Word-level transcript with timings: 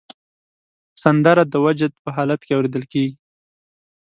سندره 1.03 1.43
د 1.47 1.55
وجد 1.65 1.91
په 2.03 2.09
حالت 2.15 2.39
کې 2.45 2.53
اورېدل 2.55 2.83
کېږي 2.91 3.15